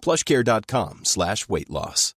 [0.00, 2.14] plushcare.com slash weight loss.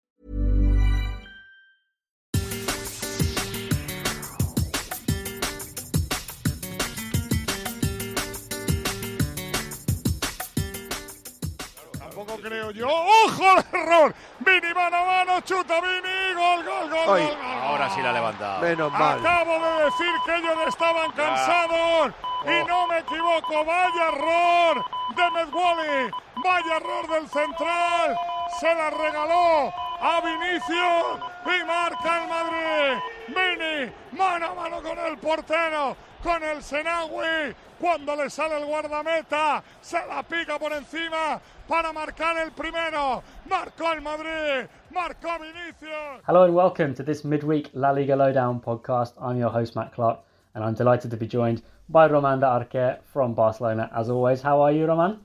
[11.99, 12.89] Tampoco creo yo.
[12.89, 14.15] ¡Ojo al error!
[14.41, 17.63] Vini mano a mano, chuta Vini, gol, gol, gol, Ay, gol, gol.
[17.63, 18.61] Ahora sí la ha levantado.
[18.61, 19.19] Menos mal.
[19.21, 22.13] Acabo de decir que ellos estaban cansados
[22.45, 23.65] y no me equivoco.
[23.65, 26.11] Vaya error de Medwally.
[26.43, 28.17] Vaya error del central.
[28.61, 33.03] Se la regaló a Vinicius y marca el Madrid.
[33.29, 37.55] Vini, mano a mano con el portero, con el Senawi.
[37.79, 43.23] Cuando le sale el guardameta, se la pica por encima para marcar el primero.
[43.49, 46.23] Marcó el Madrid, marcó Vinicius.
[46.27, 49.13] Hello and welcome to this midweek La Liga Lowdown podcast.
[49.21, 50.21] I'm your host Matt Clark,
[50.55, 53.91] and I'm delighted to be joined by Roman de Arquer from Barcelona.
[53.95, 55.21] As always, how are you, Roman?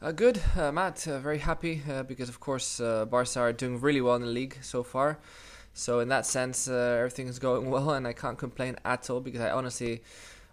[0.00, 1.06] Uh, good, uh, Matt.
[1.06, 4.28] Uh, very happy uh, because, of course, uh, Barca are doing really well in the
[4.28, 5.18] league so far.
[5.74, 9.20] So, in that sense, uh, everything is going well, and I can't complain at all
[9.20, 10.02] because I honestly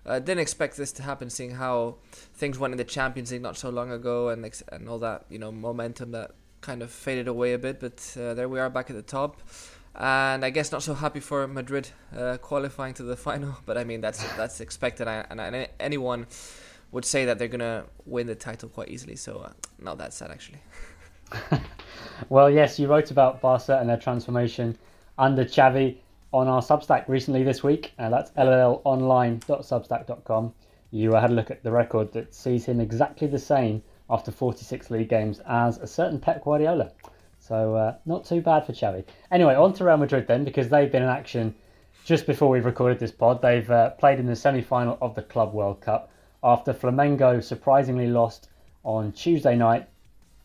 [0.06, 1.96] didn't expect this to happen, seeing how
[2.34, 5.26] things went in the Champions League not so long ago, and ex- and all that
[5.30, 6.32] you know momentum that
[6.62, 7.80] kind of faded away a bit.
[7.80, 9.42] But there we are back at the top.
[9.96, 13.84] And I guess not so happy for Madrid uh, qualifying to the final, but I
[13.84, 16.28] mean that's that's expected, and, and anyone
[16.92, 19.16] would say that they're gonna win the title quite easily.
[19.16, 20.60] So uh, not that sad actually.
[22.30, 24.78] Well, yes, you wrote about Barca and their transformation
[25.18, 25.98] under Xavi
[26.32, 30.54] on our Substack recently this week, and that's lllonline.substack.com.
[30.92, 34.32] You uh, had a look at the record that sees him exactly the same after
[34.32, 36.92] 46 league games as a certain Pep Guardiola.
[37.42, 39.04] So uh, not too bad for Xavi.
[39.32, 41.56] Anyway, on to Real Madrid then, because they've been in action
[42.06, 43.42] just before we've recorded this pod.
[43.42, 46.12] They've uh, played in the semi-final of the Club World Cup
[46.44, 48.50] after Flamengo surprisingly lost
[48.84, 49.90] on Tuesday night.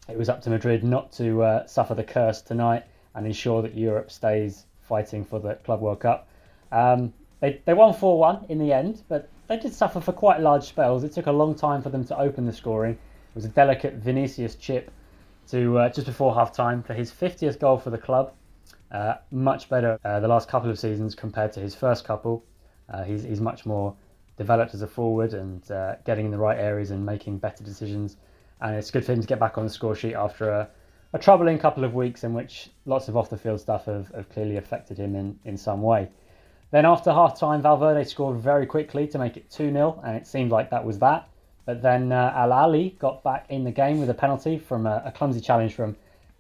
[0.08, 3.76] It was up to Madrid not to uh, suffer the curse tonight and ensure that
[3.76, 6.28] Europe stays fighting for the Club World Cup.
[6.72, 10.40] Um, they, they won 4 1 in the end, but they did suffer for quite
[10.40, 11.04] large spells.
[11.04, 12.94] It took a long time for them to open the scoring.
[12.94, 14.90] It was a delicate Vinicius chip
[15.48, 18.32] to uh, just before half time for his 50th goal for the club.
[18.90, 22.44] Uh, much better uh, the last couple of seasons compared to his first couple.
[22.88, 23.94] Uh, he's, he's much more
[24.36, 28.16] developed as a forward and uh, getting in the right areas and making better decisions.
[28.60, 30.68] And it's good for him to get back on the score sheet after a,
[31.12, 34.28] a troubling couple of weeks in which lots of off the field stuff have, have
[34.28, 36.08] clearly affected him in, in some way.
[36.70, 40.26] Then after half time, Valverde scored very quickly to make it 2 0, and it
[40.26, 41.28] seemed like that was that.
[41.66, 45.02] But then uh, Al Ahly got back in the game with a penalty from a,
[45.04, 45.96] a clumsy challenge from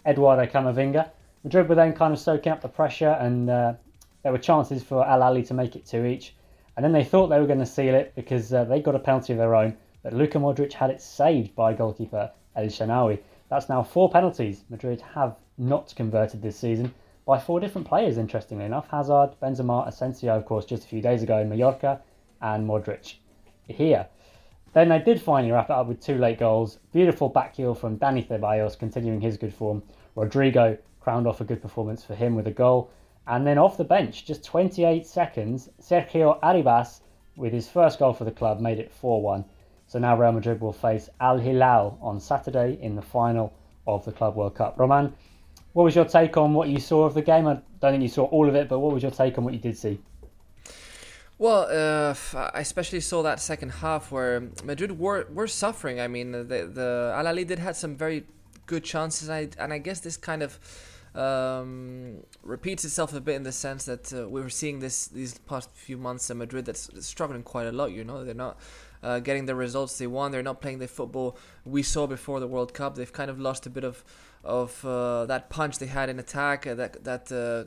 [0.06, 1.10] Eduardo Camavinga.
[1.44, 3.74] Madrid were then kind of soaking up the pressure, and uh,
[4.22, 6.34] there were chances for Al Ahly to make it two each.
[6.76, 9.00] And then they thought they were going to seal it because uh, they got a
[9.00, 13.18] penalty of their own, but Luka Modric had it saved by goalkeeper El Shanawi.
[13.48, 16.94] That's now four penalties Madrid have not converted this season
[17.24, 18.88] by four different players, interestingly enough.
[18.88, 22.00] Hazard, Benzema, Asensio, of course, just a few days ago in Mallorca,
[22.40, 23.14] and Modric
[23.66, 24.06] here.
[24.76, 26.80] Then they did finally wrap it up with two late goals.
[26.92, 29.82] Beautiful back heel from Dani Ceballos, continuing his good form.
[30.14, 32.90] Rodrygo crowned off a good performance for him with a goal.
[33.26, 37.00] And then off the bench, just 28 seconds, Sergio Arribas,
[37.36, 39.46] with his first goal for the club, made it 4 1.
[39.86, 43.54] So now Real Madrid will face Al Hilal on Saturday in the final
[43.86, 44.78] of the Club World Cup.
[44.78, 45.14] Roman,
[45.72, 47.46] what was your take on what you saw of the game?
[47.46, 49.54] I don't think you saw all of it, but what was your take on what
[49.54, 49.98] you did see?
[51.38, 56.00] Well, uh, I especially saw that second half where Madrid were were suffering.
[56.00, 58.24] I mean, the the Al Ahly did had some very
[58.64, 60.58] good chances, I, and I guess this kind of
[61.14, 65.38] um, repeats itself a bit in the sense that uh, we were seeing this these
[65.38, 67.92] past few months in Madrid that's struggling quite a lot.
[67.92, 68.58] You know, they're not.
[69.02, 70.32] Uh, getting the results they want.
[70.32, 72.96] They're not playing the football we saw before the World Cup.
[72.96, 74.02] They've kind of lost a bit of
[74.42, 77.64] of uh, that punch they had in attack, uh, that that uh,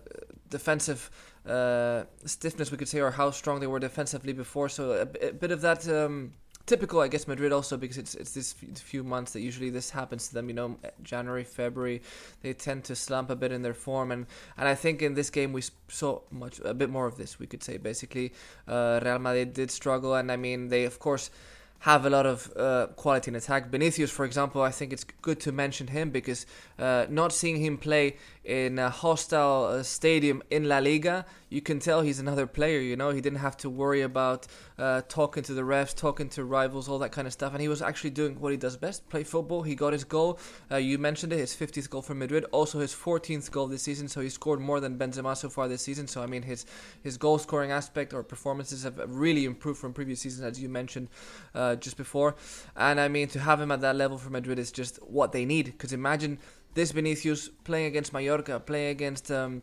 [0.50, 1.10] defensive
[1.48, 4.70] uh, stiffness, we could say, or how strong they were defensively before.
[4.70, 5.88] So a, a bit of that.
[5.88, 6.34] Um,
[6.70, 10.28] typical, I guess, Madrid also because it's it's this few months that usually this happens
[10.28, 10.50] to them.
[10.50, 12.02] You know, January, February,
[12.44, 14.28] they tend to slump a bit in their form, and
[14.58, 17.40] and I think in this game we saw much a bit more of this.
[17.40, 18.34] We could say basically,
[18.68, 21.32] uh, Real Madrid did struggle, and I mean they of course
[21.80, 23.70] have a lot of uh, quality in attack.
[23.70, 26.46] Vinicius, for example, I think it's good to mention him because
[26.78, 31.80] uh, not seeing him play in a hostile uh, stadium in La Liga, you can
[31.80, 32.80] tell he's another player.
[32.80, 34.48] You know, he didn't have to worry about
[34.78, 37.68] uh, talking to the refs, talking to rivals, all that kind of stuff, and he
[37.68, 39.64] was actually doing what he does best: play football.
[39.64, 40.40] He got his goal.
[40.72, 44.08] Uh, you mentioned it, his 50th goal for Madrid, also his 14th goal this season.
[44.08, 46.08] So he scored more than Benzema so far this season.
[46.08, 46.66] So I mean, his
[47.04, 51.10] his goal scoring aspect or performances have really improved from previous seasons, as you mentioned
[51.56, 52.36] uh, just before.
[52.76, 55.46] And I mean, to have him at that level for Madrid is just what they
[55.46, 55.66] need.
[55.66, 56.40] Because imagine
[56.74, 59.62] this Vinicius playing against Mallorca, playing against um,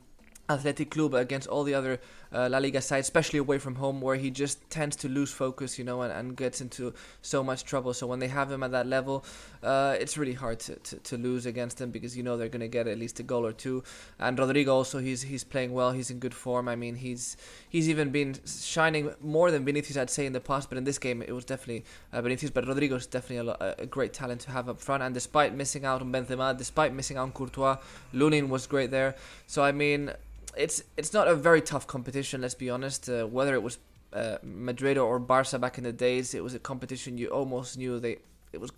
[0.49, 2.01] Athletic Club, against all the other
[2.33, 5.79] uh, La Liga side, especially away from home, where he just tends to lose focus,
[5.79, 6.93] you know, and, and gets into
[7.23, 7.95] so much trouble.
[7.95, 9.25] So when they have him at that level,
[9.63, 12.61] uh, it's really hard to, to, to, lose against them because you know they're going
[12.61, 13.83] to get at least a goal or two.
[14.19, 15.93] And Rodrygo also, he's he's playing well.
[15.93, 16.69] He's in good form.
[16.69, 17.37] I mean, he's
[17.69, 20.69] he's even been shining more than Vinicius, I'd say, in the past.
[20.69, 22.51] But in this game, it was definitely uh, Vinicius.
[22.51, 25.03] But Rodrygo is definitely a, a, great talent to have up front.
[25.03, 27.79] And despite missing out on Benzema, despite missing out on Courtois,
[28.15, 29.17] Lunin was great there.
[29.47, 30.13] So I mean
[30.57, 32.41] it's it's not a very tough competition.
[32.41, 33.09] Let's be honest.
[33.09, 33.79] Uh, whether it was
[34.13, 38.01] uh, Madrid or Barca back in the days, it was a competition you almost knew
[38.01, 38.19] they
[38.53, 38.73] it was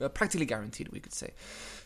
[0.00, 0.88] uh, practically guaranteed.
[0.88, 1.32] We could say.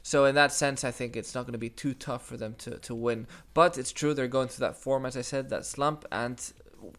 [0.02, 2.54] So in that sense, I think it's not going to be too tough for them
[2.58, 3.26] to, to win.
[3.54, 6.40] But it's true they're going through that form, as I said, that slump, and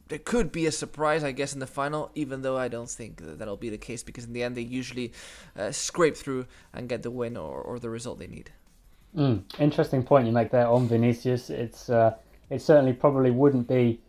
[0.09, 2.11] there could be a surprise, I guess, in the final.
[2.15, 4.61] Even though I don't think that that'll be the case, because in the end they
[4.61, 5.13] usually
[5.57, 8.51] uh, scrape through and get the win or, or the result they need.
[9.15, 11.49] Mm, interesting point you make there on Vinicius.
[11.49, 12.15] It's uh,
[12.49, 13.99] it certainly probably wouldn't be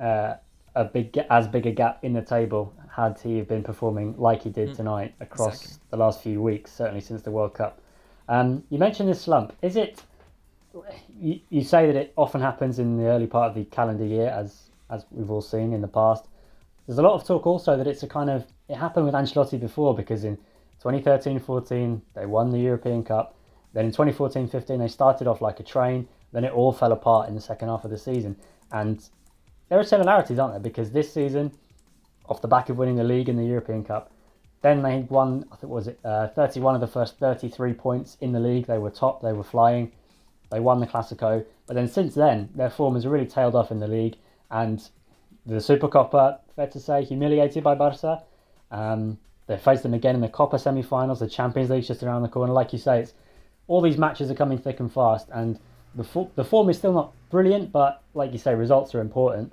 [0.00, 0.34] uh,
[0.74, 4.50] a big as big a gap in the table had he been performing like he
[4.50, 4.76] did mm.
[4.76, 5.86] tonight across exactly.
[5.90, 7.80] the last few weeks, certainly since the World Cup.
[8.28, 9.54] Um, you mentioned this slump.
[9.62, 10.02] Is it?
[11.18, 14.28] You, you say that it often happens in the early part of the calendar year,
[14.28, 16.26] as as we've all seen in the past.
[16.86, 19.58] There's a lot of talk also that it's a kind of it happened with Ancelotti
[19.58, 20.38] before because in
[20.82, 23.34] 2013-14 they won the European Cup.
[23.72, 27.34] Then in 2014-15 they started off like a train then it all fell apart in
[27.34, 28.36] the second half of the season.
[28.72, 29.06] And
[29.68, 30.60] there are similarities, aren't there?
[30.60, 31.52] Because this season,
[32.28, 34.12] off the back of winning the league and the European Cup,
[34.62, 38.32] then they won, I think, was it uh, 31 of the first 33 points in
[38.32, 38.66] the league.
[38.66, 39.92] They were top, they were flying.
[40.50, 41.44] They won the Clasico.
[41.66, 44.16] But then since then, their form has really tailed off in the league.
[44.50, 44.80] And
[45.44, 48.22] the Supercopa, fair to say, humiliated by Barca.
[48.70, 51.20] Um, they faced them again in the Copa semi-finals.
[51.20, 52.52] The Champions League's just around the corner.
[52.52, 53.14] Like you say, it's
[53.68, 55.28] all these matches are coming thick and fast.
[55.32, 55.58] And
[55.96, 59.52] the, the form is still not brilliant, but like you say, results are important.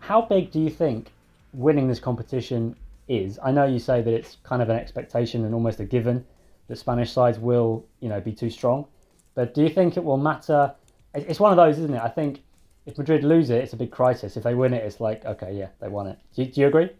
[0.00, 1.12] How big do you think
[1.52, 2.76] winning this competition
[3.08, 3.38] is?
[3.42, 6.24] I know you say that it's kind of an expectation and almost a given
[6.68, 8.86] that Spanish sides will, you know, be too strong.
[9.34, 10.74] But do you think it will matter?
[11.14, 12.02] It's one of those, isn't it?
[12.02, 12.42] I think
[12.86, 14.36] if Madrid lose it, it's a big crisis.
[14.36, 16.18] If they win it, it's like, okay, yeah, they won it.
[16.34, 16.90] Do, do you agree?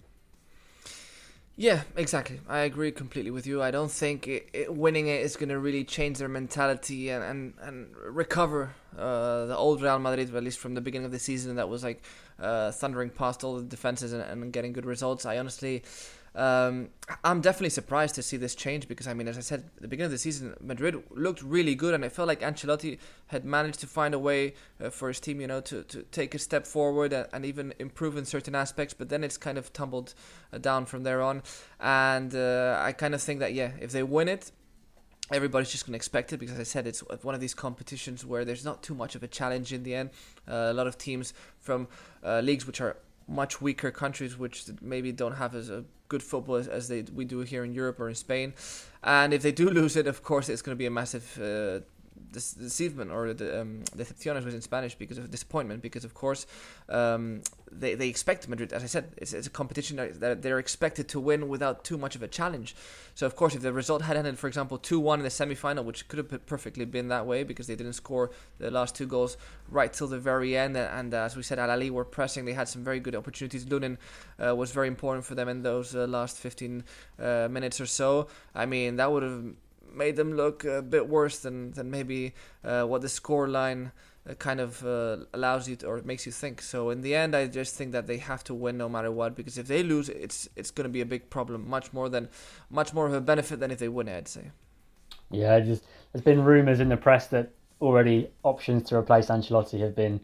[1.56, 2.40] Yeah, exactly.
[2.48, 3.62] I agree completely with you.
[3.62, 7.22] I don't think it, it, winning it is going to really change their mentality and,
[7.22, 11.18] and, and recover uh, the old Real Madrid, at least from the beginning of the
[11.20, 12.02] season, that was like
[12.40, 15.24] uh, thundering past all the defenses and, and getting good results.
[15.26, 15.84] I honestly
[16.34, 16.88] um,
[17.22, 19.88] I'm definitely surprised to see this change because I mean, as I said at the
[19.88, 22.98] beginning of the season, Madrid looked really good, and I felt like Ancelotti
[23.28, 26.34] had managed to find a way uh, for his team, you know, to, to take
[26.34, 28.94] a step forward and, and, even improve in certain aspects.
[28.94, 30.14] But then it's kind of tumbled
[30.52, 31.42] uh, down from there on,
[31.78, 34.50] and uh, I kind of think that yeah, if they win it,
[35.30, 38.26] everybody's just going to expect it because as I said it's one of these competitions
[38.26, 40.10] where there's not too much of a challenge in the end.
[40.46, 41.88] Uh, a lot of teams from
[42.22, 42.96] uh, leagues which are
[43.26, 47.24] much weaker countries which maybe don't have as a good football as, as they we
[47.24, 48.52] do here in Europe or in Spain.
[49.02, 51.80] And if they do lose it, of course, it's going to be a massive uh,
[52.32, 56.46] deceivement or the um, decepciones was in Spanish because of disappointment because of course
[56.88, 61.08] um, they, they expect Madrid as I said it's, it's a competition that they're expected
[61.08, 62.74] to win without too much of a challenge.
[63.14, 66.08] So of course if the result had ended for example 2-1 in the semi-final which
[66.08, 69.36] could have perfectly been that way because they didn't score the last two goals
[69.68, 72.52] right till the very end and uh, as we said Al Ahly were pressing they
[72.52, 73.64] had some very good opportunities.
[73.64, 73.96] Lunin
[74.44, 76.84] uh, was very important for them in those uh, last 15
[77.18, 78.28] uh, minutes or so.
[78.54, 79.44] I mean that would have
[79.96, 82.34] made them look a bit worse than than maybe
[82.64, 83.92] uh, what the score line
[84.28, 86.62] uh, kind of uh, allows you to, or makes you think.
[86.62, 89.34] So in the end, I just think that they have to win no matter what
[89.34, 92.28] because if they lose, it's it's going to be a big problem, much more than
[92.70, 94.08] much more of a benefit than if they win.
[94.08, 94.50] I'd say.
[95.30, 99.94] Yeah, just there's been rumours in the press that already options to replace Ancelotti have
[99.94, 100.20] been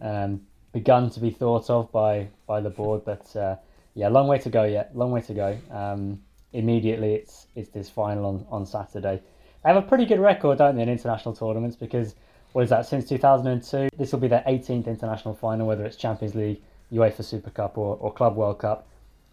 [0.00, 0.40] um,
[0.72, 3.56] begun to be thought of by by the board, but uh,
[3.94, 4.96] yeah, long way to go yet.
[4.96, 5.58] Long way to go.
[5.70, 6.22] Um,
[6.54, 9.20] immediately, it's it's this final on, on Saturday.
[9.62, 11.76] They have a pretty good record, don't they, in international tournaments?
[11.76, 12.14] Because
[12.52, 12.86] what is that?
[12.86, 17.50] Since 2002, this will be their 18th international final, whether it's Champions League, UEFA Super
[17.50, 18.86] Cup, or, or Club World Cup.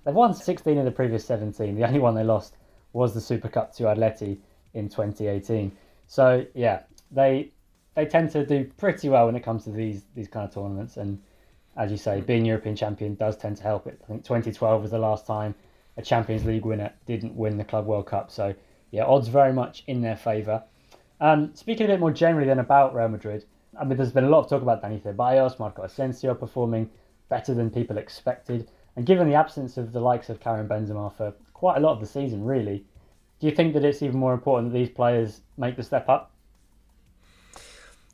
[0.03, 1.75] They've won 16 of the previous 17.
[1.75, 2.55] The only one they lost
[2.93, 4.37] was the Super Cup to Atleti
[4.73, 5.71] in 2018.
[6.07, 7.51] So yeah, they
[7.95, 10.97] they tend to do pretty well when it comes to these these kind of tournaments.
[10.97, 11.21] And
[11.77, 13.99] as you say, being European champion does tend to help it.
[14.03, 15.55] I think 2012 was the last time
[15.97, 18.31] a Champions League winner didn't win the Club World Cup.
[18.31, 18.53] So
[18.91, 20.63] yeah, odds very much in their favour.
[21.19, 23.45] Um, speaking a bit more generally then about Real Madrid,
[23.79, 26.89] I mean, there's been a lot of talk about Dani Ceballos, Marco Asensio performing
[27.29, 28.69] better than people expected.
[28.95, 32.01] And given the absence of the likes of Karim Benzema for quite a lot of
[32.01, 32.83] the season, really,
[33.39, 36.31] do you think that it's even more important that these players make the step up?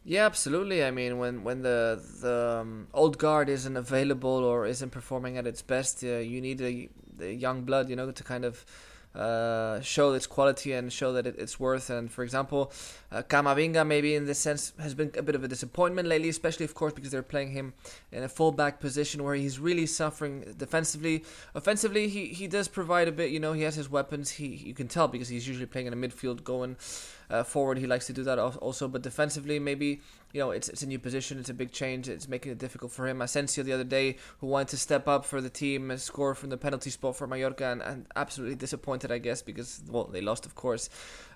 [0.05, 0.85] Yeah, absolutely.
[0.85, 5.45] I mean, when when the the um, old guard isn't available or isn't performing at
[5.45, 6.87] its best, uh, you need a,
[7.21, 8.65] a, young blood, you know, to kind of
[9.15, 11.89] uh, show its quality and show that it, it's worth.
[11.89, 12.71] And for example,
[13.11, 16.65] uh, Camavinga maybe in this sense has been a bit of a disappointment lately, especially
[16.65, 17.73] of course because they're playing him
[18.11, 21.23] in a fullback position where he's really suffering defensively.
[21.55, 23.31] Offensively, he, he does provide a bit.
[23.31, 24.31] You know, he has his weapons.
[24.31, 26.77] He you can tell because he's usually playing in a midfield going
[27.29, 27.77] uh, forward.
[27.77, 30.01] He likes to do that also, but defensively, maybe
[30.33, 31.39] you know it's it's a new position.
[31.39, 32.09] It's a big change.
[32.09, 33.21] It's making it difficult for him.
[33.21, 36.49] Asensio the other day, who wanted to step up for the team and score from
[36.49, 40.45] the penalty spot for Mallorca, and, and absolutely disappointed, I guess, because well they lost,
[40.45, 40.89] of course.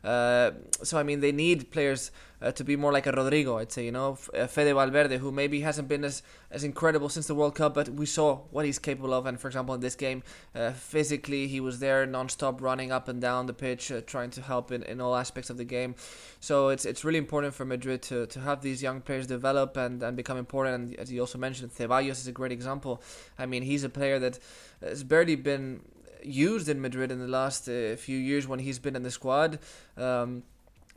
[0.04, 0.52] Uh,
[0.84, 3.86] so I mean, they need players uh, to be more like a Rodrygo, I'd say.
[3.86, 7.56] You know, uh, Fede Valverde, who maybe hasn't been as as incredible since the World
[7.56, 9.26] Cup, but we saw what he's capable of.
[9.26, 10.24] And for example, in this game,
[10.56, 14.42] uh, physically he was there non-stop, running up and down the pitch, uh, trying to
[14.42, 15.96] help in, in all aspects of the game.
[16.40, 20.02] So it's it's really important for Madrid to, to have these young players develop and,
[20.02, 20.76] and become important.
[20.76, 23.02] And as you also mentioned, Ceballos is a great example.
[23.38, 24.40] I mean, he's a player that
[24.82, 25.82] has barely been
[26.24, 29.60] used in Madrid in the last uh, few years when he's been in the squad.
[29.98, 30.44] Um,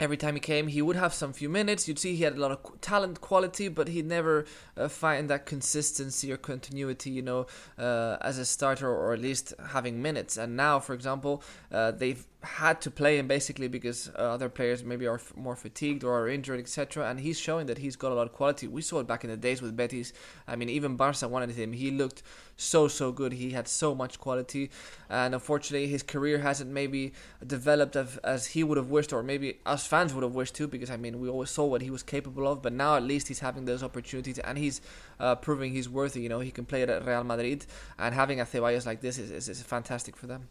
[0.00, 1.86] every time he came, he would have some few minutes.
[1.86, 4.44] You'd see he had a lot of talent, quality, but he'd never
[4.76, 7.46] uh, find that consistency or continuity, you know,
[7.78, 10.36] uh, as a starter or at least having minutes.
[10.36, 14.84] And now, for example, uh, they've had to play him basically because uh, other players
[14.84, 17.08] maybe are f- more fatigued or are injured, etc.
[17.08, 18.68] And he's showing that he's got a lot of quality.
[18.68, 20.12] We saw it back in the days with Betis.
[20.46, 21.72] I mean, even Barca wanted him.
[21.72, 22.22] He looked
[22.56, 23.32] so so good.
[23.32, 24.70] He had so much quality,
[25.08, 27.12] and unfortunately, his career hasn't maybe
[27.46, 30.68] developed as, as he would have wished, or maybe us fans would have wished too.
[30.68, 33.28] Because I mean, we always saw what he was capable of, but now at least
[33.28, 34.80] he's having those opportunities, and he's
[35.18, 36.20] uh, proving he's worthy.
[36.20, 37.66] You know, he can play at Real Madrid,
[37.98, 40.48] and having a Ceballos like this is, is, is fantastic for them.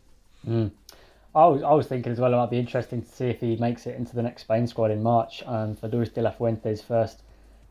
[0.47, 0.71] Mm.
[1.35, 3.55] I was, I was thinking as well it might be interesting to see if he
[3.55, 6.81] makes it into the next Spain squad in March um, for Luis de la Fuente's
[6.81, 7.23] first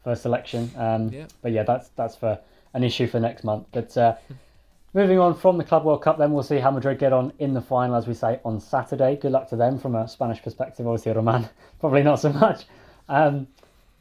[0.02, 0.70] first selection.
[0.76, 1.26] Um, yeah.
[1.42, 2.38] But yeah, that's that's for
[2.74, 3.66] an issue for next month.
[3.72, 4.16] But uh,
[4.94, 7.54] moving on from the Club World Cup, then we'll see how Madrid get on in
[7.54, 9.16] the final, as we say, on Saturday.
[9.16, 10.86] Good luck to them from a Spanish perspective.
[10.86, 11.48] Obviously, Roman,
[11.80, 12.64] probably not so much.
[13.08, 13.46] Um,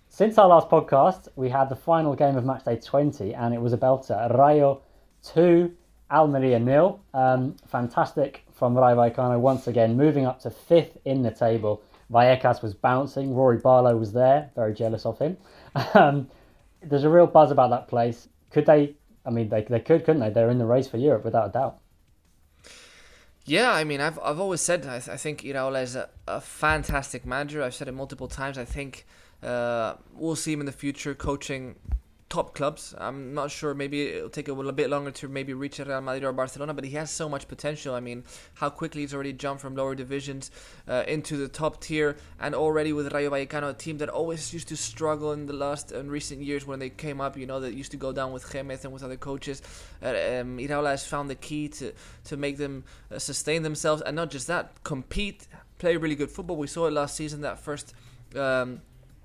[0.10, 3.74] since our last podcast, we had the final game of matchday 20, and it was
[3.74, 4.38] a belter.
[4.38, 4.82] Rayo
[5.24, 5.72] 2,
[6.12, 7.00] Almeria nil.
[7.14, 11.82] Um, fantastic from Rayo Vallecano once again, moving up to fifth in the table.
[12.12, 13.34] Vallecas was bouncing.
[13.34, 15.36] Rory Barlow was there, very jealous of him.
[15.96, 16.30] Um,
[16.84, 18.28] there's a real buzz about that place.
[18.52, 18.94] Could they?
[19.26, 20.30] I mean, they, they could, couldn't they?
[20.30, 21.80] They're in the race for Europe without a doubt.
[23.46, 26.40] Yeah, I mean, I've I've always said I, th- I think Iraola is a, a
[26.40, 27.64] fantastic manager.
[27.64, 28.60] I've said it multiple times.
[28.60, 29.08] I think
[29.42, 31.78] uh, we'll see him in the future coaching
[32.32, 32.96] top clubs.
[32.98, 33.74] I'm not sure.
[33.74, 36.86] Maybe it'll take a little bit longer to maybe reach Real Madrid or Barcelona, but
[36.86, 37.94] he has so much potential.
[37.94, 38.24] I mean,
[38.56, 40.50] how quickly he's already jumped from lower divisions
[40.88, 44.70] uh, into the top tier, and already with Rayo Vallecano, a team that always used
[44.70, 47.38] to struggle in the last and recent years when they came up.
[47.38, 49.62] You know, that used to go down with Jémez and with other coaches.
[50.02, 51.92] Uh, um, Iraola has found the key to
[52.24, 55.48] to make them uh, sustain themselves, and not just that, compete,
[55.80, 56.56] play really good football.
[56.56, 57.42] We saw it last season.
[57.42, 57.94] That first.
[58.36, 58.82] Um,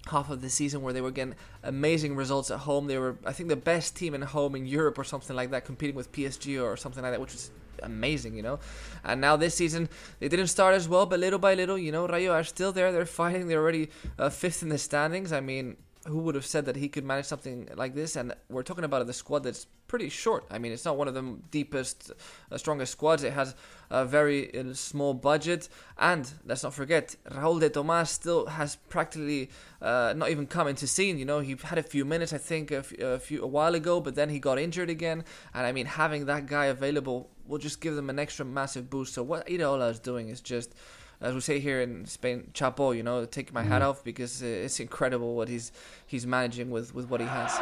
[0.07, 2.87] half of the season where they were getting amazing results at home.
[2.87, 5.65] They were, I think, the best team in home in Europe or something like that,
[5.65, 7.51] competing with PSG or something like that, which was
[7.83, 8.59] amazing, you know.
[9.05, 9.89] And now this season
[10.21, 12.93] they didn't start as well, but little by little, you know, Rayo are still there.
[12.93, 13.49] They're fighting.
[13.49, 15.33] They're already uh, fifth in the standings.
[15.33, 18.17] I mean, who would have said that he could manage something like this?
[18.17, 20.45] And we're talking about the squad that's pretty short.
[20.51, 22.13] I mean, it's not one of the deepest,
[22.51, 23.23] uh, strongest squads.
[23.23, 23.55] It has
[23.91, 29.51] a very uh, small budget, and let's not forget, Raúl de Tomás still has practically
[29.81, 31.19] uh, not even come into scene.
[31.19, 33.75] You know, he had a few minutes, I think, a, f- a few a while
[33.75, 35.25] ago, but then he got injured again.
[35.55, 39.15] And I mean, having that guy available will just give them an extra massive boost.
[39.15, 40.75] So what Iraola is doing is just
[41.21, 43.89] as we say here in Spain, chapo, you know, take my hat mm.
[43.89, 45.73] off because it's incredible what he's
[46.07, 47.57] he's managing with, with what he has.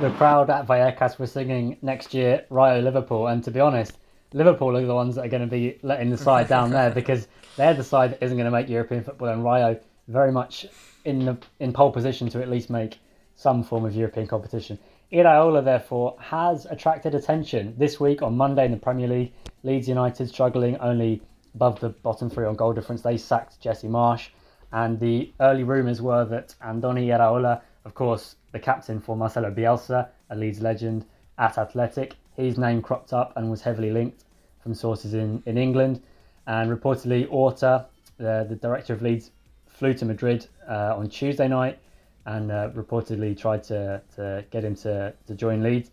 [0.00, 3.98] The crowd at Vallecas were singing next year Rayo Liverpool, and to be honest,
[4.32, 7.28] Liverpool are the ones that are going to be letting the side down there because
[7.56, 9.78] they're the side that isn't going to make European football, and Rayo
[10.08, 10.66] very much
[11.04, 12.98] in the in pole position to at least make
[13.34, 14.78] some form of European competition.
[15.12, 19.32] Iraola, therefore, has attracted attention this week on Monday in the Premier League.
[19.62, 21.20] Leeds United struggling only
[21.54, 23.02] above the bottom three on goal difference.
[23.02, 24.28] They sacked Jesse Marsch,
[24.72, 30.08] and the early rumours were that Andoni Iraola, of course, the captain for Marcelo Bielsa,
[30.30, 31.04] a Leeds legend
[31.38, 34.24] at Athletic, his name cropped up and was heavily linked
[34.62, 36.02] from sources in, in England.
[36.46, 37.86] And reportedly, Orta,
[38.18, 39.30] the, the director of Leeds,
[39.66, 41.78] flew to Madrid uh, on Tuesday night
[42.26, 45.90] and uh, reportedly tried to, to get him to, to join Leeds.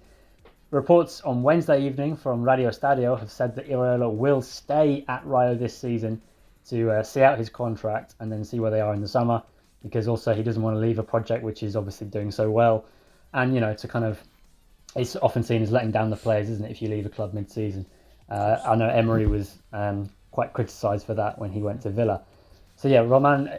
[0.71, 5.55] Reports on Wednesday evening from Radio Estadio have said that Iraola will stay at Rayo
[5.55, 6.21] this season
[6.69, 9.41] to uh, see out his contract and then see where they are in the summer
[9.81, 12.85] because also he doesn't want to leave a project which is obviously doing so well
[13.33, 14.21] and you know to kind of
[14.95, 17.33] it's often seen as letting down the players isn't it if you leave a club
[17.33, 17.85] mid-season
[18.29, 22.21] uh, I know Emery was um, quite criticised for that when he went to Villa.
[22.75, 23.51] So yeah, Roman.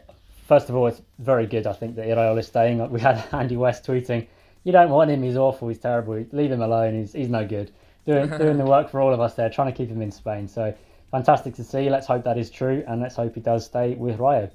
[0.47, 1.67] First of all, it's very good.
[1.67, 2.91] I think that Iraola is staying.
[2.91, 4.27] We had Andy West tweeting,
[4.65, 5.23] "You don't want him.
[5.23, 5.69] He's awful.
[5.69, 6.25] He's terrible.
[6.33, 6.95] Leave him alone.
[6.95, 7.71] He's he's no good."
[8.07, 10.49] Doing doing the work for all of us there, trying to keep him in Spain.
[10.49, 10.75] So
[11.11, 11.91] fantastic to see.
[11.91, 14.51] Let's hope that is true, and let's hope he does stay with Rayo.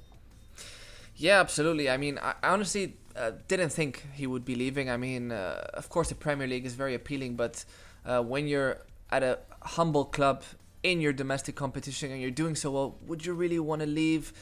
[1.16, 1.88] Yeah, absolutely.
[1.88, 4.90] I mean, I honestly uh, didn't think he would be leaving.
[4.90, 7.64] I mean, uh, of course, the Premier League is very appealing, but
[8.04, 8.78] uh, when you're
[9.10, 10.42] at a humble club
[10.86, 14.32] in your domestic competition and you're doing so well, would you really want to leave?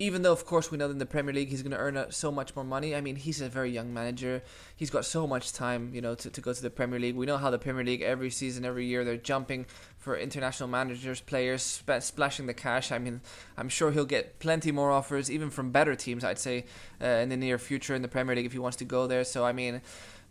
[0.00, 2.04] Even though, of course, we know that in the Premier League he's going to earn
[2.10, 2.96] so much more money.
[2.96, 4.42] I mean, he's a very young manager.
[4.74, 7.14] He's got so much time, you know, to, to go to the Premier League.
[7.14, 11.20] We know how the Premier League every season, every year, they're jumping for international managers,
[11.20, 12.90] players, sp- splashing the cash.
[12.90, 13.20] I mean,
[13.56, 16.64] I'm sure he'll get plenty more offers, even from better teams, I'd say,
[17.00, 19.22] uh, in the near future in the Premier League if he wants to go there.
[19.22, 19.80] So, I mean,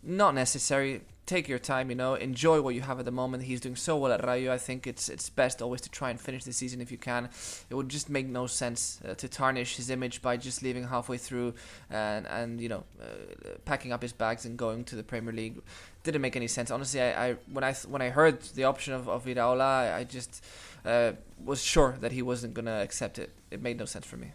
[0.04, 3.44] not necessary take your time, you know, enjoy what you have at the moment.
[3.44, 4.52] He's doing so well at Rayo.
[4.52, 7.28] I think it's it's best always to try and finish the season if you can.
[7.70, 11.18] It would just make no sense uh, to tarnish his image by just leaving halfway
[11.18, 11.54] through
[11.90, 15.60] and and you know uh, packing up his bags and going to the Premier League.
[16.02, 16.70] Didn't make any sense.
[16.70, 20.04] Honestly, I, I when I when I heard the option of of Iraola, I, I
[20.04, 20.44] just
[20.84, 21.12] uh,
[21.42, 23.30] was sure that he wasn't gonna accept it.
[23.50, 24.32] It made no sense for me.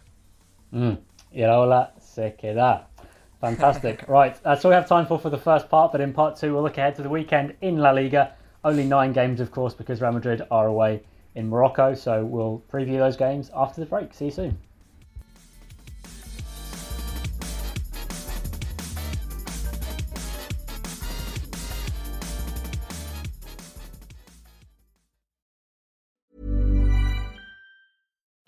[0.72, 0.98] Mm.
[1.32, 2.86] Iraola se queda.
[3.40, 4.04] Fantastic.
[4.08, 6.36] right, uh, that's all we have time for for the first part, but in part
[6.36, 8.34] two, we'll look ahead to the weekend in La Liga.
[8.62, 11.02] Only nine games, of course, because Real Madrid are away
[11.34, 11.94] in Morocco.
[11.94, 14.12] So we'll preview those games after the break.
[14.12, 14.58] See you soon.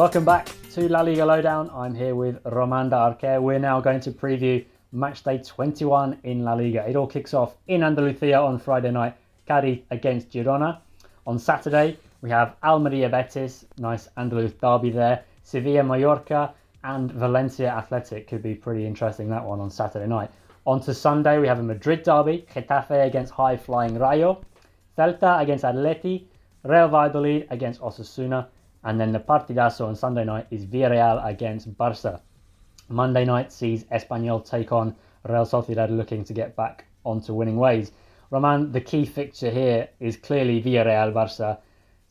[0.00, 1.68] Welcome back to La Liga Lowdown.
[1.74, 3.38] I'm here with Roman de Arquer.
[3.38, 6.88] We're now going to preview match day 21 in La Liga.
[6.88, 9.14] It all kicks off in Andalusia on Friday night,
[9.46, 10.78] Cadiz against Girona.
[11.26, 15.22] On Saturday, we have Almeria Betis, nice Andalus derby there.
[15.42, 20.30] Sevilla Mallorca and Valencia Athletic could be pretty interesting that one on Saturday night.
[20.64, 24.40] On to Sunday, we have a Madrid derby, Getafe against high flying Rayo,
[24.96, 26.24] Celta against Atleti,
[26.64, 28.46] Real Valladolid against Osasuna,
[28.84, 32.20] and then the partidazo on Sunday night is Villarreal against Barca.
[32.88, 34.96] Monday night sees Espanyol take on
[35.28, 37.92] Real Sociedad looking to get back onto winning ways.
[38.30, 41.58] Roman, the key fixture here is clearly Villarreal Barca.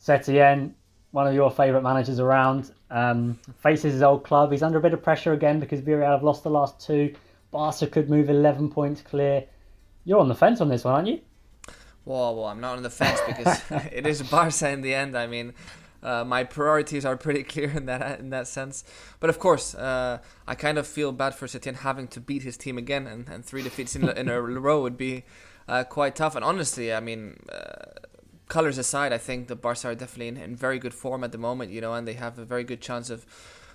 [0.00, 0.72] Setien,
[1.10, 4.52] one of your favourite managers around, um, faces his old club.
[4.52, 7.14] He's under a bit of pressure again because Villarreal have lost the last two.
[7.50, 9.44] Barca could move 11 points clear.
[10.04, 11.20] You're on the fence on this one, aren't you?
[12.04, 13.60] Well, well, I'm not on the fence because
[13.92, 15.16] it is Barca in the end.
[15.16, 15.52] I mean,
[16.02, 18.84] uh, my priorities are pretty clear in that in that sense.
[19.18, 22.56] But of course, uh, I kind of feel bad for Setien having to beat his
[22.56, 25.24] team again, and, and three defeats in, in a row would be
[25.68, 26.34] uh, quite tough.
[26.36, 28.06] And honestly, I mean, uh,
[28.48, 31.38] colors aside, I think the Barca are definitely in, in, very good form at the
[31.38, 33.26] moment, you know, and they have a very good chance of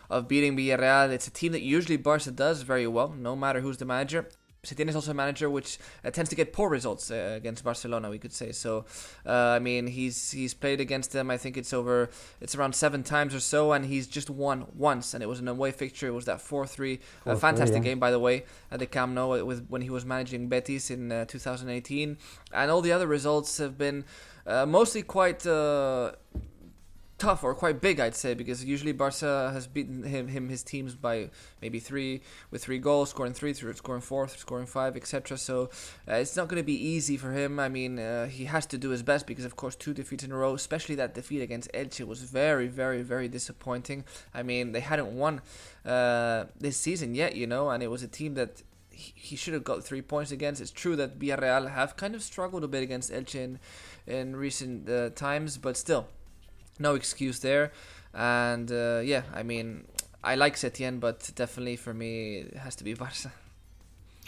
[0.07, 1.09] of beating Villarreal.
[1.11, 4.27] It's a team that usually Barca does very well, no matter who's the manager.
[4.65, 8.09] Setien is also a manager which uh, tends to get poor results uh, against Barcelona,
[8.09, 8.51] we could say.
[8.51, 8.85] So,
[9.25, 11.31] uh, I mean, he's he's played against them.
[11.31, 12.09] I think it's over,
[12.41, 15.47] it's around seven times or so, and he's just won once, and it was an
[15.47, 16.07] away fixture.
[16.07, 17.89] It was that four three, a fantastic yeah.
[17.89, 21.11] game by the way at the Camp Nou with when he was managing Betis in
[21.11, 22.17] uh, 2018,
[22.53, 24.05] and all the other results have been
[24.47, 26.11] uh, mostly quite uh,
[27.25, 30.93] tough or quite big, I'd say, because usually Barca has beaten him, him his teams
[30.93, 35.35] by maybe three with three goals, scoring three, scoring four, scoring five, etc.
[35.39, 35.71] So
[36.07, 37.59] uh, it's not going to be easy for him.
[37.59, 40.31] I mean, uh, he has to do his best because, of course, two defeats in
[40.31, 44.05] a row, especially that defeat against Elche, was very, very, very disappointing.
[44.31, 45.41] I mean, they hadn't won
[45.83, 48.61] uh, this season yet, you know, and it was a team that
[48.91, 50.61] he should have got three points against.
[50.61, 53.59] It's true that Villarreal have kind of struggled a bit against Elche in,
[54.05, 56.07] in recent uh, times, but still,
[56.79, 57.71] no excuse there.
[58.13, 59.85] And uh, yeah, I mean,
[60.23, 63.31] I like Setien, but definitely for me, it has to be Barca.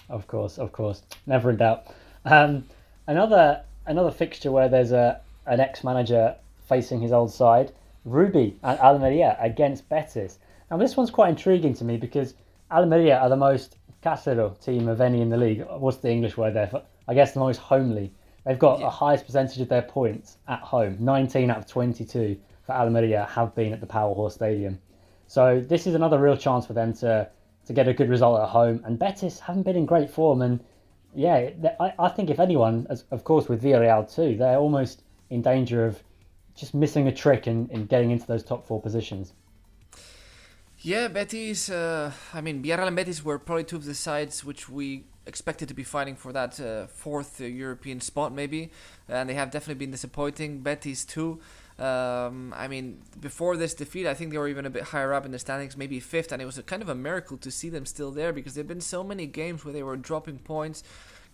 [0.09, 1.87] Of course, of course, never in doubt.
[2.25, 2.65] Um,
[3.07, 6.35] another another fixture where there's a an ex-manager
[6.67, 7.71] facing his old side,
[8.05, 10.39] Rubi and Almeria against Betis.
[10.69, 12.33] Now this one's quite intriguing to me because
[12.71, 15.65] Almeria are the most casero team of any in the league.
[15.69, 16.67] What's the English word there?
[16.67, 18.11] For, I guess the most homely.
[18.47, 18.87] They've got yeah.
[18.87, 20.95] a highest percentage of their points at home.
[21.01, 24.79] 19 out of 22 for Almeria have been at the Powerhorse Stadium.
[25.27, 27.29] So this is another real chance for them to
[27.65, 28.81] to get a good result at home.
[28.85, 30.41] And Betis haven't been in great form.
[30.41, 30.63] And
[31.13, 31.49] yeah,
[31.81, 35.85] I, I think if anyone, as, of course with Villarreal too, they're almost in danger
[35.85, 36.01] of
[36.55, 39.33] just missing a trick in, in getting into those top four positions.
[40.79, 41.69] Yeah, Betis.
[41.69, 45.67] Uh, I mean, Villarreal and Betis were probably two of the sides which we expected
[45.67, 48.71] to be fighting for that uh, fourth uh, European spot, maybe,
[49.07, 50.59] and they have definitely been disappointing.
[50.59, 51.39] Betis too.
[51.77, 55.25] Um, I mean, before this defeat, I think they were even a bit higher up
[55.25, 57.69] in the standings, maybe fifth, and it was a kind of a miracle to see
[57.69, 60.83] them still there because there've been so many games where they were dropping points,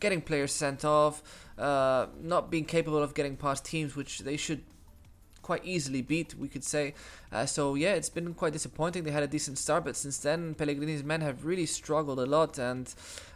[0.01, 1.23] getting players sent off,
[1.57, 4.63] uh, not being capable of getting past teams which they should
[5.43, 6.95] quite easily beat, we could say.
[7.31, 9.03] Uh, so yeah, it's been quite disappointing.
[9.03, 12.57] They had a decent start, but since then, Pellegrini's men have really struggled a lot,
[12.57, 12.91] and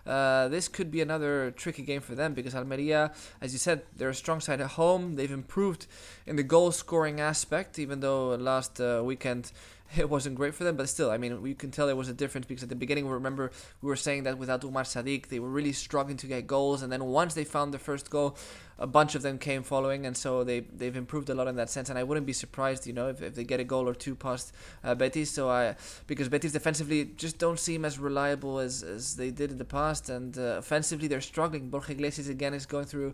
[0.07, 4.09] uh, this could be another tricky game for them because Almeria, as you said, they're
[4.09, 5.15] a strong side at home.
[5.15, 5.85] They've improved
[6.25, 9.51] in the goal scoring aspect, even though last uh, weekend
[9.97, 12.13] it wasn't great for them, but still, I mean, you can tell there was a
[12.13, 15.49] difference because at the beginning, remember, we were saying that without Umar Sadiq, they were
[15.49, 18.37] really struggling to get goals, and then once they found the first goal,
[18.79, 21.69] a bunch of them came following, and so they they've improved a lot in that
[21.69, 21.89] sense.
[21.89, 24.15] And I wouldn't be surprised, you know, if, if they get a goal or two
[24.15, 25.31] past uh, Betis.
[25.31, 29.57] So I because Betis defensively just don't seem as reliable as as they did in
[29.57, 31.69] the past, and uh, offensively they're struggling.
[31.69, 33.13] Borja Iglesias again is going through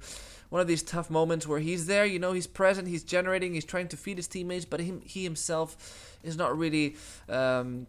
[0.49, 3.65] one of these tough moments where he's there, you know, he's present, he's generating, he's
[3.65, 6.95] trying to feed his teammates, but him, he himself is not really.
[7.29, 7.87] Um,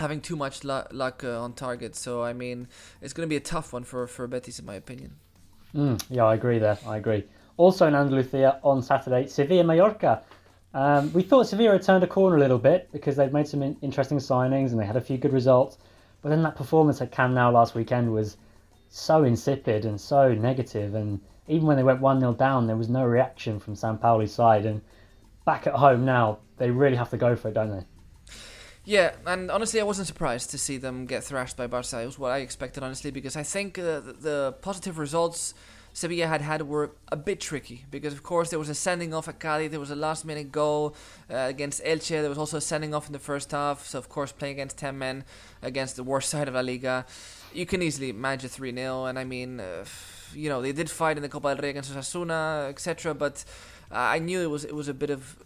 [0.00, 2.66] having too much luck, uh, on target, so I mean,
[3.00, 5.14] it's going to be a tough one for for Betis, in my opinion.
[5.74, 6.78] Mm, yeah, I agree there.
[6.86, 7.24] I agree.
[7.56, 10.22] Also in Andalusia on Saturday, Sevilla Mallorca.
[10.72, 13.62] Um, we thought Sevilla had turned a corner a little bit because they'd made some
[13.62, 15.78] in- interesting signings and they had a few good results.
[16.22, 18.36] But then that performance at Camp Nou last weekend was
[18.88, 20.94] so insipid and so negative.
[20.94, 24.66] And even when they went 1 0 down, there was no reaction from Sampaoli's side.
[24.66, 24.80] And
[25.44, 27.84] back at home now, they really have to go for it, don't they?
[28.86, 32.02] Yeah, and honestly, I wasn't surprised to see them get thrashed by Barca.
[32.02, 35.54] It was what I expected, honestly, because I think uh, the, positive results
[35.94, 39.26] Sevilla had had were a bit tricky because, of course, there was a sending off
[39.26, 40.94] at Cali, there was a last minute goal
[41.30, 43.86] uh, against Elche, there was also a sending off in the first half.
[43.86, 45.24] So, of course, playing against 10 men
[45.62, 47.06] against the worst side of La Liga,
[47.54, 49.06] you can easily manage a 3 0.
[49.06, 49.84] And I mean, uh,
[50.34, 53.14] you know, they did fight in the Copa del Rey against Osasuna, etc.
[53.14, 53.44] But
[53.90, 55.36] uh, I knew it was it was a bit of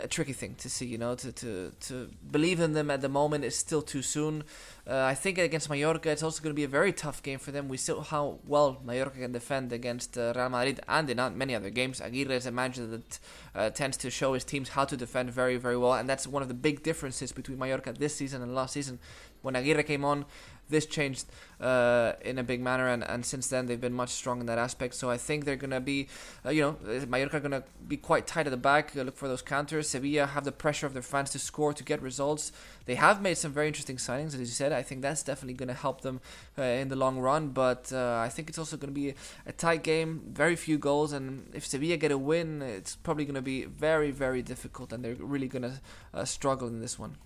[0.00, 3.08] a tricky thing to see, you know, to, to, to believe in them at the
[3.08, 4.44] moment is still too soon.
[4.86, 7.50] Uh, I think against Mallorca, it's also going to be a very tough game for
[7.50, 7.68] them.
[7.68, 11.70] We still how well Mallorca can defend against uh, Real Madrid and in many other
[11.70, 12.00] games.
[12.00, 13.18] Aguirre is a manager that
[13.54, 16.42] uh, tends to show his teams how to defend very, very well, and that's one
[16.42, 18.98] of the big differences between Mallorca this season and last season.
[19.42, 20.24] When Aguirre came on,
[20.68, 21.26] this changed
[21.60, 24.58] uh, in a big manner, and, and since then they've been much stronger in that
[24.58, 24.94] aspect.
[24.94, 26.08] So I think they're going to be,
[26.44, 29.28] uh, you know, Mallorca are going to be quite tight at the back, look for
[29.28, 29.88] those counters.
[29.88, 32.52] Sevilla have the pressure of their fans to score, to get results.
[32.84, 34.72] They have made some very interesting signings, as you said.
[34.72, 36.20] I think that's definitely going to help them
[36.58, 39.14] uh, in the long run, but uh, I think it's also going to be
[39.46, 43.34] a tight game, very few goals, and if Sevilla get a win, it's probably going
[43.34, 45.80] to be very, very difficult, and they're really going to
[46.12, 47.16] uh, struggle in this one.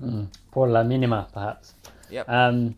[0.00, 0.28] Mm.
[0.50, 1.74] Por la mínima, perhaps.
[2.10, 2.28] Yep.
[2.28, 2.74] Um,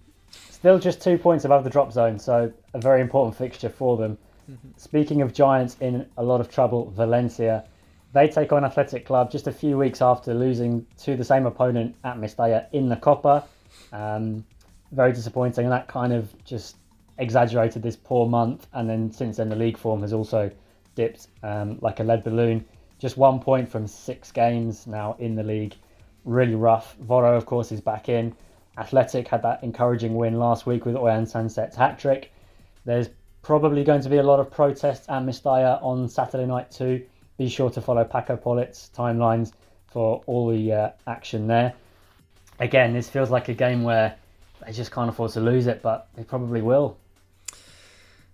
[0.51, 4.17] still just two points above the drop zone, so a very important fixture for them.
[4.51, 4.69] Mm-hmm.
[4.77, 7.65] Speaking of Giants in a lot of trouble, Valencia,
[8.13, 11.95] they take on Athletic Club just a few weeks after losing to the same opponent
[12.05, 13.45] at Mestalla in the Copa.
[13.93, 14.45] Um,
[14.93, 16.77] very disappointing, and that kind of just
[17.19, 18.67] exaggerated this poor month.
[18.73, 20.51] And then since then, the league form has also
[20.95, 22.65] dipped um, like a lead balloon.
[22.99, 25.75] Just one point from six games now in the league.
[26.29, 26.95] Really rough.
[26.99, 28.37] Voro, of course, is back in.
[28.77, 32.31] Athletic had that encouraging win last week with Oihan Sancet's hat trick.
[32.85, 33.09] There's
[33.41, 37.03] probably going to be a lot of protests at Mestalla on Saturday night too.
[37.39, 39.53] Be sure to follow Paco Polit's timelines
[39.91, 41.73] for all the uh, action there.
[42.61, 44.15] Again, this feels like a game where
[44.67, 46.99] they just can't afford to lose it, but they probably will.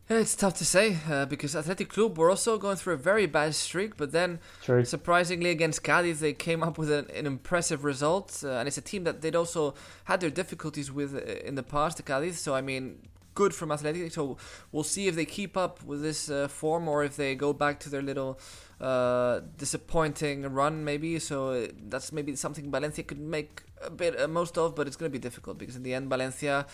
[0.06, 3.54] It's tough to say uh, because Athletic Club were also going through a very bad
[3.54, 4.84] streak, but then True.
[4.84, 8.82] surprisingly against Cadiz they came up with an, an impressive result, uh, and it's a
[8.82, 12.38] team that they'd also had their difficulties with uh, in the past, the Cadiz.
[12.38, 12.98] So I mean,
[13.34, 14.12] good from Athletic.
[14.12, 14.36] So
[14.72, 17.80] we'll see if they keep up with this uh, form or if they go back
[17.80, 18.38] to their little
[18.82, 21.18] uh, disappointing run, maybe.
[21.18, 25.10] So uh, that's maybe something Valencia could make a bit most of, but it's going
[25.10, 26.66] to be difficult because in the end, Valencia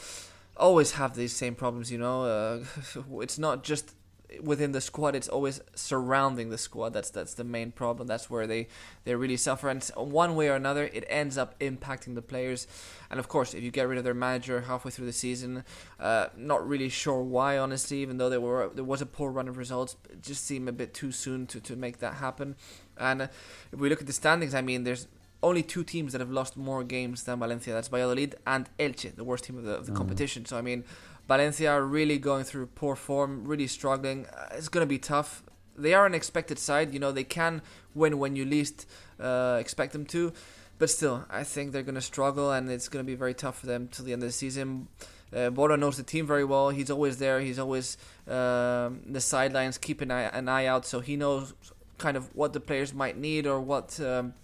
[0.57, 1.91] always have these same problems.
[1.91, 2.65] You know, uh,
[3.23, 3.95] it's not just
[4.43, 6.93] within the squad; it's always surrounding the squad.
[6.93, 8.07] That's that's the main problem.
[8.07, 8.69] That's where they
[9.05, 12.67] they really suffer, and one way or another, it ends up impacting the players.
[13.11, 15.65] And of course, if you get rid of their manager halfway through the season,
[15.99, 17.99] uh, not really sure why, honestly.
[17.99, 20.73] Even though there were there was a poor run of results, it just seemed a
[20.73, 22.57] bit too soon to to make that happen.
[22.97, 25.09] And if we look at the standings, I mean, there's
[25.43, 27.73] only two teams that have lost more games than Valencia.
[27.73, 29.97] That's Valladolid and Elche, the worst team of the, of the mm.
[29.97, 30.45] competition.
[30.45, 30.85] So I mean,
[31.29, 34.27] Valencia are really going through poor form, really struggling.
[34.27, 35.43] Uh, it's going to be tough.
[35.77, 36.93] They are an expected side.
[36.93, 37.63] You know, they can
[37.95, 38.87] win when you least
[39.19, 40.33] uh, expect them to.
[40.79, 43.59] But still, I think they're going to struggle, and it's going to be very tough
[43.59, 44.89] for them till the end of the season.
[45.33, 46.71] Uh, Voro knows the team very well.
[46.71, 47.41] He's always there.
[47.41, 51.55] He's always um, the sidelines, keeping an eye, an eye out, so he knows
[51.99, 54.35] kind of what the players might need or what um,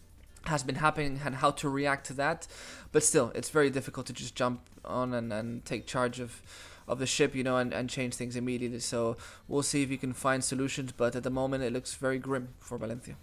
[0.48, 2.46] has been happening and how to react to that.
[2.92, 6.42] But still, it's very difficult to just jump on and, and take charge of
[6.88, 8.78] of the ship, you know, and, and change things immediately.
[8.78, 9.16] So
[9.48, 10.92] we'll see if we can find solutions.
[10.92, 13.16] But at the moment, it looks very grim for Valencia.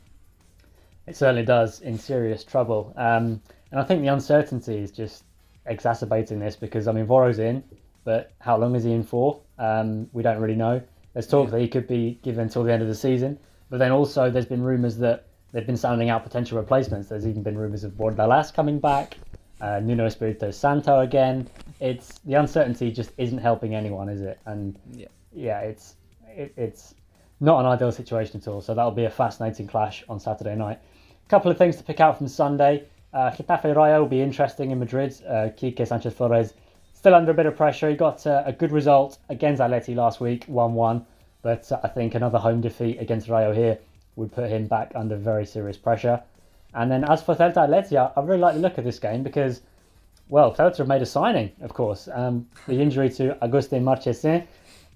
[1.08, 2.94] It certainly does, in serious trouble.
[2.96, 5.24] Um, and I think the uncertainty is just
[5.66, 7.64] exacerbating this because, I mean, Voro's in,
[8.04, 9.42] but how long is he in for?
[9.58, 10.82] Um, we don't really know.
[11.14, 11.52] There's talk yeah.
[11.52, 13.40] that he could be given until the end of the season.
[13.70, 17.08] But then also, there's been rumours that they've been sounding out potential replacements.
[17.08, 19.18] There's even been rumours of Bordalas coming back,
[19.62, 21.48] uh, Nuno Espirito Santo again.
[21.80, 24.40] It's the uncertainty just isn't helping anyone, is it?
[24.46, 25.96] And yeah, yeah it's
[26.28, 26.96] it, it's
[27.40, 28.62] not an ideal situation at all.
[28.62, 30.80] So that'll be a fascinating clash on Saturday night.
[31.26, 32.86] A couple of things to pick out from Sunday.
[33.14, 35.16] Uh, Getafe Rayo will be interesting in Madrid.
[35.28, 36.54] Uh, Quique Sanchez Flores
[36.94, 37.90] still under a bit of pressure.
[37.90, 41.06] He got uh, a good result against Atleti last week, 1 1.
[41.44, 43.78] But uh, I think another home defeat against Rayo here
[44.16, 46.22] would put him back under very serious pressure.
[46.74, 49.62] And then as for Celta Athletic, I really like the look of this game because,
[50.30, 52.10] well, Celta have made a signing, of course.
[52.12, 54.48] Um, the injury to Agustin Marchesin,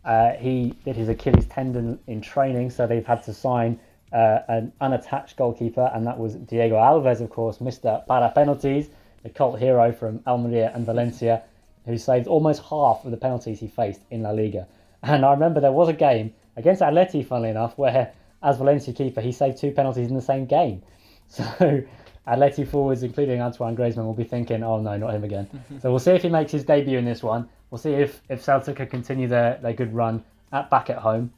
[0.05, 3.79] uh, he did his Achilles tendon in training, so they've had to sign
[4.11, 8.05] uh, an unattached goalkeeper, and that was Diego Alves, of course, Mr.
[8.07, 8.89] Para penalties,
[9.23, 11.43] the cult hero from Almeria and Valencia,
[11.85, 14.67] who saved almost half of the penalties he faced in La Liga.
[15.03, 18.11] And I remember there was a game against Atleti, funnily enough, where
[18.47, 20.81] as Valencia keeper, he saved two penalties in the same game.
[21.29, 21.83] So
[22.25, 25.47] Atleti forwards, including Antoine Griezmann, will be thinking, "Oh no, not him again."
[25.81, 27.49] So we'll see if he makes his debut in this one.
[27.69, 31.33] We'll see if if Celta can continue their, their good run at back at home.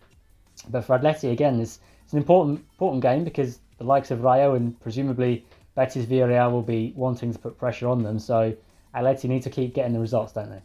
[0.69, 4.54] but for Atleti again, it's it's an important important game because the likes of Rayo
[4.54, 5.43] and presumably
[5.76, 8.19] Betis Villarreal will be wanting to put pressure on them.
[8.19, 8.54] So
[8.93, 10.62] Atleti need to keep getting the results, don't they?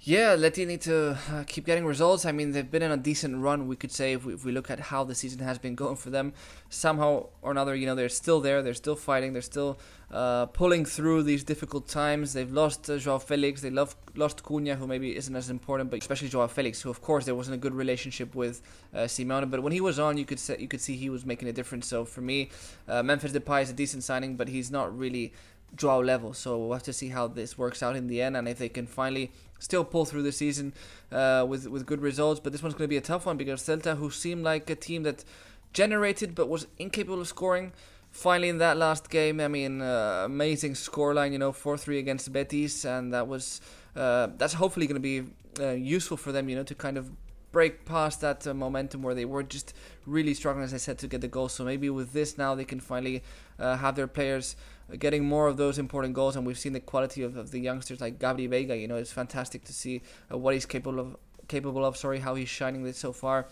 [0.00, 2.24] Yeah, Atleti need to uh, keep getting results.
[2.24, 4.52] I mean, they've been in a decent run, we could say, if we, if we
[4.52, 6.34] look at how the season has been going for them.
[6.68, 9.76] Somehow or another, you know, they're still there, they're still fighting, they're still
[10.12, 12.32] uh, pulling through these difficult times.
[12.32, 16.00] They've lost uh, Joao Felix, they love, lost Cunha, who maybe isn't as important, but
[16.00, 18.62] especially Joao Felix, who of course there wasn't a good relationship with
[18.94, 19.50] uh, Simeone.
[19.50, 21.52] But when he was on, you could say, you could see he was making a
[21.52, 21.88] difference.
[21.88, 22.50] So for me,
[22.86, 25.32] uh, Memphis Depay is a decent signing, but he's not really
[25.76, 26.32] Joao level.
[26.32, 28.68] So we'll have to see how this works out in the end, and if they
[28.68, 30.72] can finally still pull through the season
[31.12, 32.40] uh, with with good results.
[32.40, 34.76] But this one's going to be a tough one because Celta, who seemed like a
[34.76, 35.24] team that
[35.72, 37.72] generated but was incapable of scoring,
[38.10, 42.32] finally in that last game, I mean, uh, amazing scoreline, you know, four three against
[42.32, 43.60] Betis, and that was
[43.96, 45.24] uh, that's hopefully going to be
[45.60, 47.10] uh, useful for them, you know, to kind of
[47.52, 49.74] break past that uh, momentum where they were just
[50.06, 51.52] really struggling, as I said, to get the goals.
[51.52, 53.22] So maybe with this now they can finally
[53.58, 54.56] uh, have their players
[54.98, 58.00] getting more of those important goals, and we've seen the quality of, of the youngsters
[58.00, 58.78] like Gabri Veiga.
[58.80, 61.16] You know, it's fantastic to see uh, what he's capable of.
[61.48, 63.46] Capable of, sorry, how he's shining this so far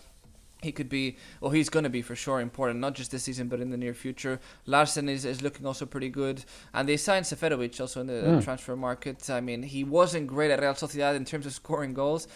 [0.61, 3.47] he could be, well, he's going to be for sure important, not just this season,
[3.47, 4.39] but in the near future.
[4.65, 6.43] Larsen is, is looking also pretty good.
[6.73, 8.43] And they signed Seferovic also in the mm.
[8.43, 9.29] transfer market.
[9.29, 12.27] I mean, he wasn't great at Real Sociedad in terms of scoring goals,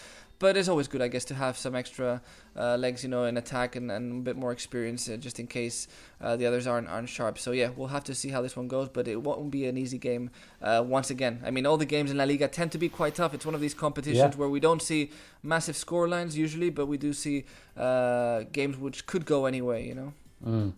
[0.41, 2.19] but it's always good, I guess, to have some extra
[2.58, 5.45] uh, legs, you know, in attack and, and a bit more experience uh, just in
[5.45, 5.88] case
[6.19, 7.38] uh, the others aren't aren't sharp.
[7.38, 9.77] So yeah, we'll have to see how this one goes, but it won't be an
[9.77, 11.43] easy game uh, once again.
[11.45, 13.36] I mean, all the games in La Liga tend to be quite tough.
[13.36, 14.39] It's one of these competitions yeah.
[14.39, 15.12] where we don't see
[15.43, 17.45] massive score lines usually, but we do see
[17.77, 20.13] uh, games which could go anyway, you know.
[20.43, 20.73] Mm.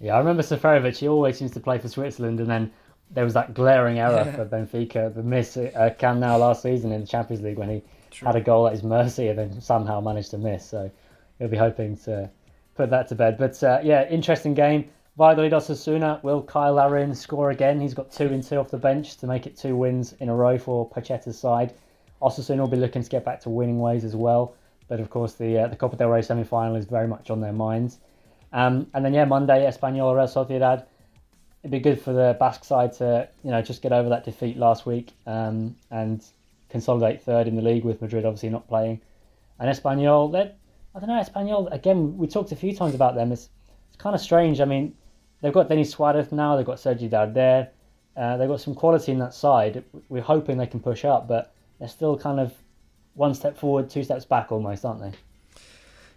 [0.00, 0.98] Yeah, I remember Seferovic.
[0.98, 2.70] He always seems to play for Switzerland, and then
[3.10, 6.92] there was that glaring error for Benfica, the miss at uh, Camp Nou last season
[6.92, 8.26] in the Champions League when he True.
[8.26, 10.64] had a goal at his mercy and then somehow managed to miss.
[10.64, 10.90] So
[11.38, 12.30] he'll be hoping to
[12.74, 13.38] put that to bed.
[13.38, 14.90] But uh, yeah, interesting game.
[15.16, 16.22] Valladolid Osasuna.
[16.22, 17.80] Will Cyle Larin score again?
[17.80, 20.34] He's got two and two off the bench to make it two wins in a
[20.34, 21.74] row for Pacheta's side.
[22.22, 24.54] Osasuna will be looking to get back to winning ways as well.
[24.88, 27.40] But of course, the uh, the Copa del Rey semi final is very much on
[27.40, 27.98] their minds.
[28.52, 30.84] Um, and then yeah, Monday Espanyol Real Sociedad.
[31.62, 34.56] It'd be good for the Basque side to you know just get over that defeat
[34.56, 36.24] last week um, and
[36.72, 39.00] consolidate third in the league with Madrid obviously not playing.
[39.60, 40.34] And Espanyol,
[40.94, 43.30] I don't know, Espanyol, again, we talked a few times about them.
[43.30, 43.50] It's,
[43.88, 44.60] it's kind of strange.
[44.60, 44.94] I mean,
[45.40, 47.68] they've got Denis Suarez now, they've got Sergi Darder,
[48.16, 49.84] uh, they've got some quality in that side.
[50.08, 52.52] We're hoping they can push up, but they're still kind of
[53.14, 55.12] one step forward, two steps back almost, aren't they?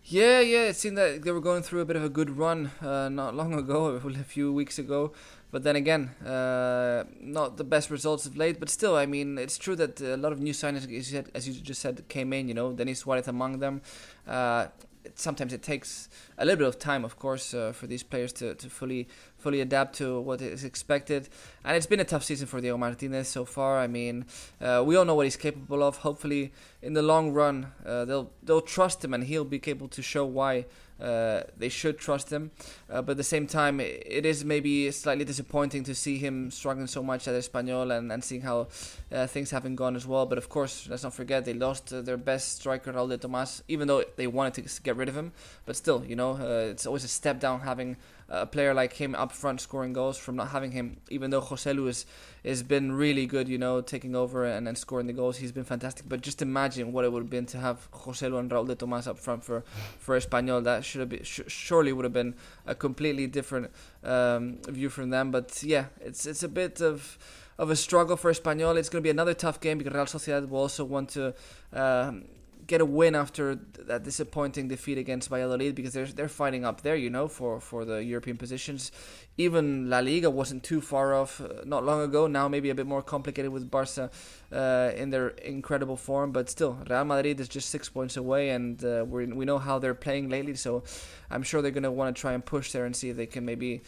[0.08, 2.72] Yeah, yeah, it seemed that they were going through a bit of a good run
[2.82, 5.14] uh, not long ago, a few weeks ago.
[5.56, 8.60] But then again, uh, not the best results of late.
[8.60, 11.32] But still, I mean, it's true that a lot of new signings, as you, said,
[11.34, 12.50] as you just said, came in.
[12.50, 13.82] You know, Denis Suarez among them.
[14.28, 14.68] Uh,
[15.14, 18.56] sometimes it takes a little bit of time, of course, uh, for these players to,
[18.56, 19.08] to fully
[19.46, 21.30] fully adapt to what is expected.
[21.64, 23.78] And it's been a tough season for Diego Martinez so far.
[23.78, 24.26] I mean,
[24.60, 25.98] uh, we all know what he's capable of.
[25.98, 30.02] Hopefully, in the long run, uh, they'll they'll trust him, and he'll be able to
[30.02, 30.66] show why
[31.00, 32.52] uh, they should trust him,
[32.90, 36.88] uh, but at the same time, it is maybe slightly disappointing to see him struggling
[36.88, 38.68] so much at Espanyol and, and seeing how
[39.12, 40.26] uh, things haven't gone as well.
[40.26, 43.62] But of course, let's not forget they lost uh, their best striker, Raul de Tomas,
[43.68, 45.34] even though they wanted to get rid of him.
[45.66, 46.38] But still, you know,
[46.72, 50.36] it's always a step down having a player like him up front scoring goals from
[50.36, 52.06] not having him, even though Joselu is
[52.44, 55.38] has been really good, you know, taking over and, and scoring the goals.
[55.38, 56.08] He's been fantastic.
[56.08, 58.76] But just imagine what it would have been to have Jose Joselu and Raúl de
[58.76, 59.64] Tomás up front for,
[60.00, 60.64] for Espanyol.
[60.64, 62.36] That should have been, sh- surely would have been
[62.66, 63.72] a completely different
[64.04, 65.32] um, view from them.
[65.32, 67.18] But yeah, it's it's a bit of
[67.58, 68.78] of a struggle for Espanyol.
[68.78, 71.34] It's going to be another tough game because Real Sociedad will also want to
[71.74, 72.26] um,
[72.68, 76.96] get a win after that disappointing defeat against Valladolid because they're they're fighting up there,
[76.96, 78.92] you know, for for the European positions.
[79.38, 82.28] Even La Liga wasn't too far off uh, not long ago.
[82.28, 84.10] Now maybe a bit more complicated with Barca
[84.52, 88.84] uh, in their incredible form, but still Real Madrid is just six points away, and
[88.84, 90.56] uh, we we know how they're playing lately.
[90.56, 90.84] So
[91.30, 93.46] I'm sure they're gonna want to try and push there and see if they can
[93.46, 93.84] maybe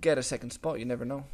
[0.00, 0.78] get a second spot.
[0.78, 1.24] You never know.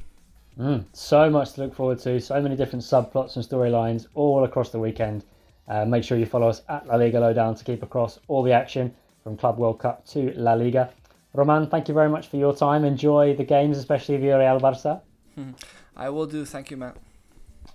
[0.59, 2.21] Mm, so much to look forward to.
[2.21, 5.25] So many different subplots and storylines all across the weekend.
[5.69, 8.53] Uh, make sure you follow us at La Liga Lowdown to keep across all the
[8.53, 10.91] action from Club World Cup to La Liga.
[11.35, 12.85] Roman, thank you very much for your time.
[12.85, 15.03] Enjoy the games, especially Villarreal Barça.
[15.97, 16.45] I will do.
[16.45, 16.97] Thank you, Matt.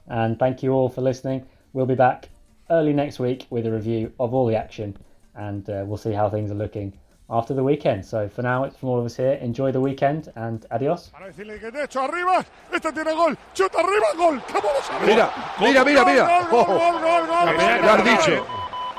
[0.07, 1.45] And thank you all for listening.
[1.73, 2.29] We'll be back
[2.69, 4.97] early next week with a review of all the action,
[5.35, 6.97] and uh, we'll see how things are looking
[7.33, 8.05] after the weekend.
[8.05, 9.33] So for now, it's from all of us here.
[9.41, 11.11] Enjoy the weekend and adios.
[15.05, 15.29] Mira,
[15.59, 16.47] mira, mira, mira.
[16.51, 18.45] Lo has dicho.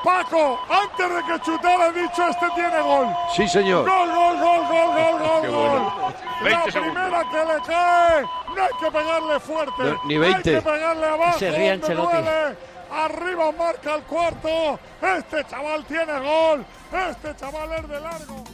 [0.04, 3.06] Paco, antes de que chutara he dicho este tiene gol.
[3.34, 3.86] Sí, señor.
[3.88, 5.68] Gol, gol, gol, gol, gol, gol, Qué gol.
[5.70, 6.12] bueno.
[6.42, 9.82] La 20 primera que le cae, no hay que pegarle fuerte.
[9.82, 10.52] No, ni Hay 20.
[10.56, 11.38] que pegarle abajo.
[11.38, 12.16] Se ríe Ancelotti.
[12.16, 12.56] duele.
[12.94, 14.78] Arriba marca el cuarto.
[15.02, 16.64] Este chaval tiene gol.
[17.10, 18.53] Este chaval es de largo.